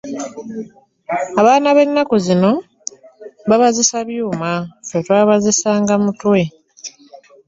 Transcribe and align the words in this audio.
Abaana 1.39 1.67
b'ennaku 1.75 2.15
zino 2.25 2.51
babazisa 3.49 3.97
byuma, 4.09 4.51
ffe 4.87 4.99
twakozesanga 5.05 5.93
mitwe. 6.03 6.41